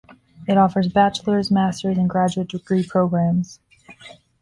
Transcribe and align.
It 0.47 0.57
offers 0.57 0.87
bachelor's, 0.87 1.51
master's 1.51 1.95
and 1.95 2.09
graduate 2.09 2.47
degree 2.47 2.83
programmes. 2.83 3.59